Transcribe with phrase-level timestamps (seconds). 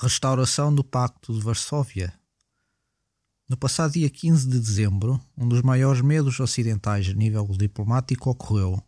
[0.00, 2.12] Restauração do Pacto de Varsóvia.
[3.50, 8.80] No passado dia 15 de dezembro, um dos maiores medos ocidentais a nível diplomático ocorreu.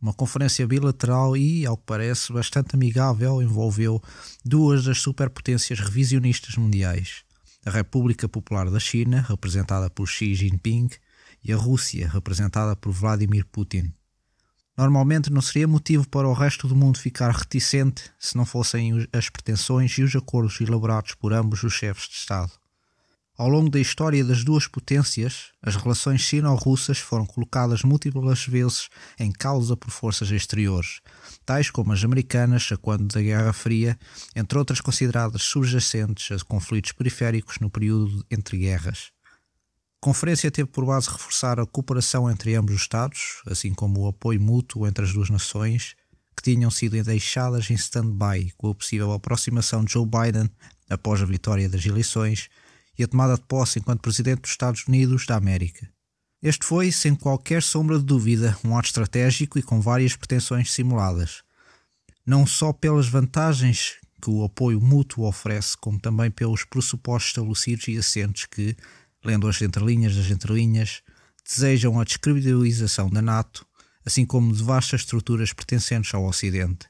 [0.00, 4.02] Uma conferência bilateral e, ao que parece, bastante amigável envolveu
[4.42, 7.24] duas das superpotências revisionistas mundiais:
[7.66, 10.88] a República Popular da China, representada por Xi Jinping,
[11.44, 13.92] e a Rússia, representada por Vladimir Putin.
[14.78, 19.28] Normalmente não seria motivo para o resto do mundo ficar reticente se não fossem as
[19.28, 22.52] pretensões e os acordos elaborados por ambos os chefes de Estado.
[23.36, 28.88] Ao longo da história das duas potências, as relações sino-russas foram colocadas múltiplas vezes
[29.18, 31.00] em causa por forças exteriores,
[31.44, 33.98] tais como as americanas a quando da Guerra Fria,
[34.36, 39.10] entre outras consideradas subjacentes a conflitos periféricos no período entre guerras.
[40.00, 44.06] A conferência teve por base reforçar a cooperação entre ambos os Estados, assim como o
[44.06, 45.96] apoio mútuo entre as duas nações,
[46.36, 50.48] que tinham sido deixadas em stand-by com a possível aproximação de Joe Biden
[50.88, 52.48] após a vitória das eleições
[52.96, 55.90] e a tomada de posse enquanto Presidente dos Estados Unidos da América.
[56.40, 61.42] Este foi, sem qualquer sombra de dúvida, um ato estratégico e com várias pretensões simuladas.
[62.24, 67.98] Não só pelas vantagens que o apoio mútuo oferece, como também pelos pressupostos estabelecidos e
[67.98, 68.76] assentes que,
[69.24, 71.02] lendo as entrelinhas das entrelinhas,
[71.44, 73.66] desejam a descredibilização da NATO,
[74.04, 76.86] assim como de vastas estruturas pertencentes ao Ocidente,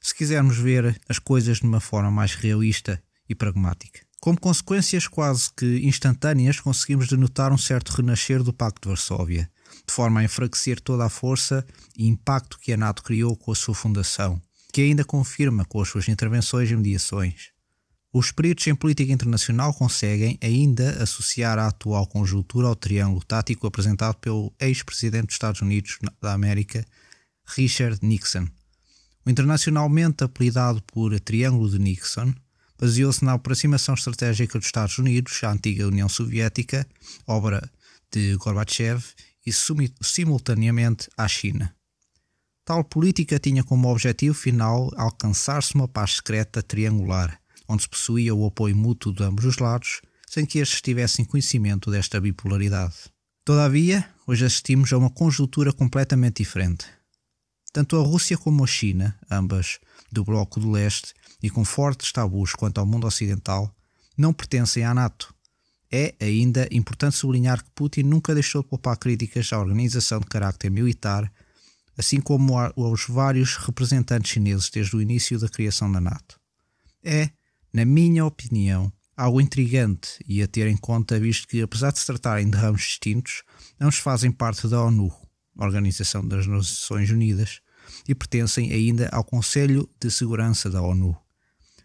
[0.00, 4.00] se quisermos ver as coisas de uma forma mais realista e pragmática.
[4.20, 9.50] Como consequências quase que instantâneas, conseguimos denotar um certo renascer do Pacto de Varsóvia,
[9.86, 13.54] de forma a enfraquecer toda a força e impacto que a NATO criou com a
[13.54, 14.40] sua fundação,
[14.72, 17.50] que ainda confirma com as suas intervenções e mediações.
[18.12, 24.16] Os peritos em política internacional conseguem ainda associar a atual conjuntura ao triângulo tático apresentado
[24.16, 26.84] pelo ex-presidente dos Estados Unidos da América,
[27.46, 28.48] Richard Nixon.
[29.24, 32.34] O internacionalmente apelidado por Triângulo de Nixon
[32.76, 36.84] baseou-se na aproximação estratégica dos Estados Unidos à antiga União Soviética,
[37.28, 37.70] obra
[38.10, 39.04] de Gorbachev,
[39.46, 39.52] e
[40.02, 41.74] simultaneamente à China.
[42.64, 47.39] Tal política tinha como objetivo final alcançar-se uma paz secreta triangular
[47.70, 51.90] onde se possuía o apoio mútuo de ambos os lados, sem que estes tivessem conhecimento
[51.90, 52.94] desta bipolaridade.
[53.44, 56.84] Todavia, hoje assistimos a uma conjuntura completamente diferente.
[57.72, 59.78] Tanto a Rússia como a China, ambas
[60.10, 63.72] do Bloco do Leste e com fortes tabus quanto ao mundo ocidental,
[64.18, 65.32] não pertencem à NATO.
[65.92, 70.70] É ainda importante sublinhar que Putin nunca deixou de poupar críticas à organização de carácter
[70.70, 71.32] militar,
[71.96, 76.40] assim como aos vários representantes chineses desde o início da criação da NATO.
[77.02, 77.30] É,
[77.72, 82.06] na minha opinião, algo intrigante e a ter em conta, visto que, apesar de se
[82.06, 83.42] tratarem de ramos distintos,
[83.80, 85.12] ambos fazem parte da ONU,
[85.56, 87.60] Organização das Nações Unidas,
[88.08, 91.16] e pertencem ainda ao Conselho de Segurança da ONU,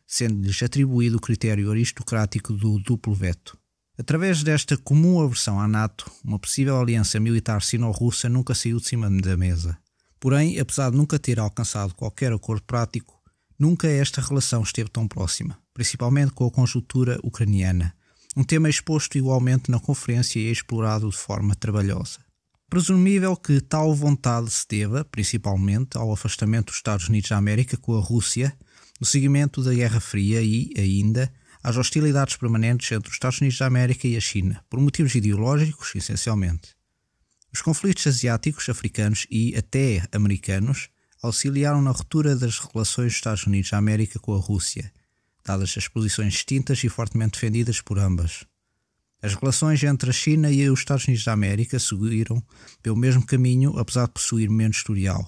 [0.08, 3.58] sendo-lhes atribuído o critério aristocrático do duplo veto.
[3.98, 9.10] Através desta comum aversão à NATO, uma possível aliança militar sino-russa nunca saiu de cima
[9.10, 9.78] da mesa.
[10.20, 13.22] Porém, apesar de nunca ter alcançado qualquer acordo prático,
[13.58, 17.94] nunca esta relação esteve tão próxima principalmente com a conjuntura ucraniana,
[18.36, 22.20] um tema exposto igualmente na conferência e explorado de forma trabalhosa.
[22.70, 27.98] Presumível que tal vontade se deva, principalmente, ao afastamento dos Estados Unidos da América com
[27.98, 28.58] a Rússia,
[29.02, 31.32] no seguimento da Guerra Fria e, ainda,
[31.62, 35.94] às hostilidades permanentes entre os Estados Unidos da América e a China, por motivos ideológicos,
[35.94, 36.74] essencialmente.
[37.54, 40.88] Os conflitos asiáticos, africanos e até americanos
[41.22, 44.90] auxiliaram na ruptura das relações dos Estados Unidos da América com a Rússia
[45.46, 48.46] dadas as posições distintas e fortemente defendidas por ambas.
[49.22, 52.44] As relações entre a China e os Estados Unidos da América seguiram
[52.82, 55.26] pelo mesmo caminho, apesar de possuir menos historial.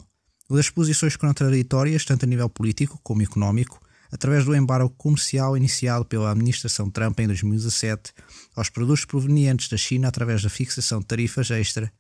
[0.50, 3.80] O das posições contraditórias, tanto a nível político como económico,
[4.12, 8.14] através do embargo comercial iniciado pela administração Trump em 2017
[8.56, 11.92] aos produtos provenientes da China através da fixação de tarifas extra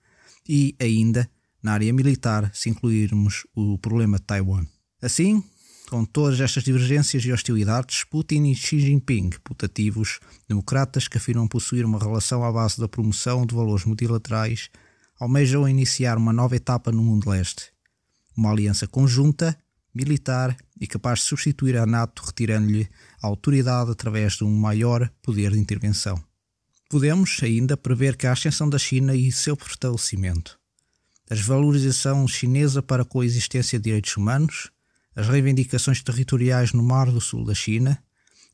[0.48, 1.30] e, ainda,
[1.62, 4.66] na área militar, se incluirmos o problema de Taiwan.
[5.02, 5.44] Assim,
[5.90, 11.86] com todas estas divergências e hostilidades, Putin e Xi Jinping, putativos democratas que afirmam possuir
[11.86, 14.70] uma relação à base da promoção de valores multilaterais,
[15.20, 17.72] almejam iniciar uma nova etapa no mundo leste.
[18.36, 19.58] Uma aliança conjunta,
[19.96, 22.88] militar e capaz de substituir a NATO, retirando-lhe
[23.22, 26.22] a autoridade através de um maior poder de intervenção.
[26.90, 30.60] Podemos ainda prever que a ascensão da China e seu fortalecimento,
[31.30, 34.70] a desvalorização chinesa para a coexistência de direitos humanos,
[35.18, 37.98] as reivindicações territoriais no Mar do Sul da China,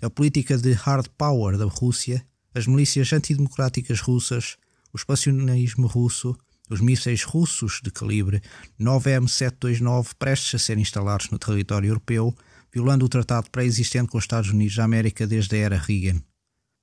[0.02, 2.26] a política de hard power da Rússia,
[2.56, 4.56] as milícias antidemocráticas russas,
[4.94, 6.34] o expansionismo russo,
[6.70, 8.42] os mísseis russos de calibre
[8.80, 12.34] 9M729 prestes a ser instalados no território europeu,
[12.72, 16.22] violando o tratado pré-existente com os Estados Unidos da América desde a era Reagan.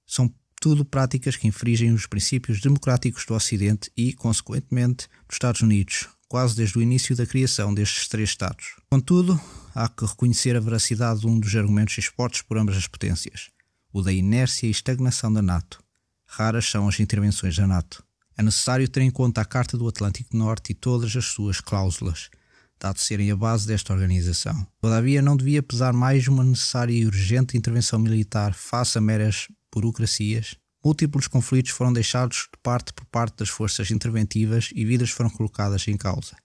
[0.06, 0.30] São
[0.60, 6.54] tudo práticas que infringem os princípios democráticos do Ocidente e, consequentemente, dos Estados Unidos, quase
[6.54, 8.76] desde o início da criação destes três Estados.
[8.88, 9.38] Contudo,
[9.74, 13.50] há que reconhecer a veracidade de um dos argumentos expostos por ambas as potências,
[13.92, 15.82] o da inércia e estagnação da NATO.
[16.24, 18.04] Raras são as intervenções da NATO.
[18.38, 22.30] É necessário ter em conta a Carta do Atlântico Norte e todas as suas cláusulas,
[22.78, 24.64] dado serem a base desta organização.
[24.80, 30.54] Todavia, não devia pesar mais uma necessária e urgente intervenção militar face a meras burocracias.
[30.82, 35.86] Múltiplos conflitos foram deixados de parte por parte das forças interventivas e vidas foram colocadas
[35.88, 36.36] em causa.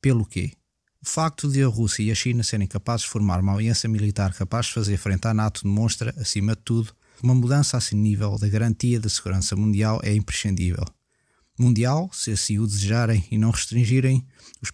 [0.00, 0.52] Pelo quê?
[1.00, 4.34] O facto de a Rússia e a China serem capazes de formar uma aliança militar
[4.34, 7.94] capaz de fazer frente à NATO demonstra, acima de tudo, que uma mudança a esse
[7.94, 10.84] nível da garantia da segurança mundial é imprescindível
[11.58, 14.26] mundial, se assim o desejarem e não restringirem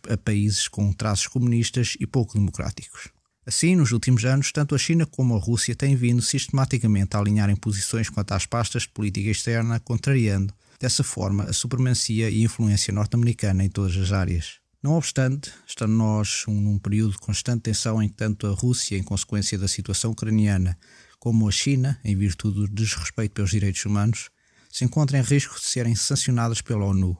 [0.08, 3.08] a países com traços comunistas e pouco democráticos.
[3.44, 7.56] Assim, nos últimos anos, tanto a China como a Rússia têm vindo sistematicamente a alinharem
[7.56, 13.64] posições quanto às pastas de política externa, contrariando, dessa forma, a supremacia e influência norte-americana
[13.64, 14.60] em todas as áreas.
[14.80, 19.02] Não obstante, estando nós num período de constante tensão em que tanto a Rússia, em
[19.02, 20.78] consequência da situação ucraniana,
[21.18, 24.30] como a China, em virtude do desrespeito pelos direitos humanos,
[24.70, 27.16] se encontram em risco de serem sancionadas pela ONU.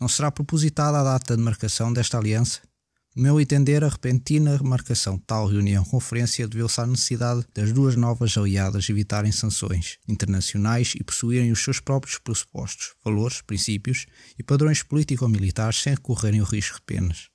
[0.00, 2.60] Não será propositada a data de marcação desta aliança?
[3.14, 8.38] No meu entender, a repentina marcação de tal reunião-conferência deveu-se à necessidade das duas novas
[8.38, 14.06] aliadas evitarem sanções internacionais e possuírem os seus próprios pressupostos, valores, princípios
[14.38, 17.28] e padrões político-militares sem correrem o risco de penas.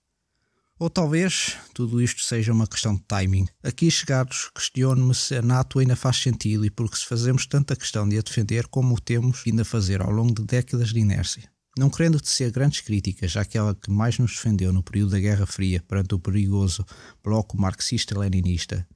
[0.79, 3.47] Ou talvez tudo isto seja uma questão de timing.
[3.61, 8.09] Aqui chegados, questiono-me se a NATO ainda faz sentido e porque se fazemos tanta questão
[8.09, 11.51] de a defender como o temos vindo a fazer ao longo de décadas de inércia.
[11.77, 15.83] Não querendo tecer grandes críticas àquela que mais nos defendeu no período da Guerra Fria
[15.87, 16.85] perante o perigoso
[17.23, 18.87] bloco marxista-leninista,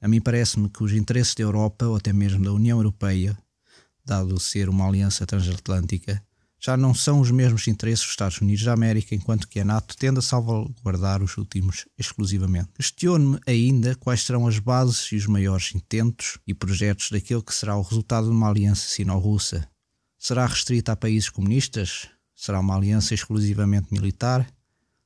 [0.00, 3.36] a mim parece-me que os interesses da Europa ou até mesmo da União Europeia,
[4.04, 6.22] dado ser uma aliança transatlântica,
[6.58, 9.96] já não são os mesmos interesses dos Estados Unidos da América, enquanto que a NATO
[9.96, 12.70] tende a salvaguardar os últimos exclusivamente.
[12.74, 17.76] Questiono-me ainda quais serão as bases e os maiores intentos e projetos daquele que será
[17.76, 19.68] o resultado de uma aliança sino-russa.
[20.18, 22.08] Será restrita a países comunistas?
[22.36, 24.46] Será uma aliança exclusivamente militar?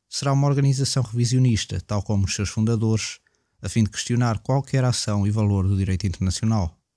[0.08, 3.20] Será uma organização revisionista, tal como os seus fundadores,
[3.62, 6.79] a fim de questionar qualquer ação e valor do direito internacional?